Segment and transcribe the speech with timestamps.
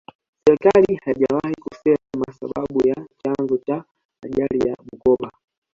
[0.45, 3.83] serikali haijawahi kusema sababu za chanzo cha
[4.23, 5.31] ajali ya bukoka